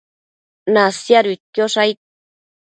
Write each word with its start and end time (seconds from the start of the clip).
Nasiaduidquiosh 0.73 1.77
aid 1.85 1.97